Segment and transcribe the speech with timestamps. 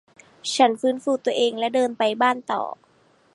[0.55, 2.61] ฉันฟื้นฟูตัวเองและเดินไปบ้านต่อ